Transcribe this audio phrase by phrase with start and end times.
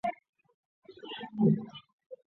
[0.03, 0.13] 特雷
[1.57, 1.67] 桑当。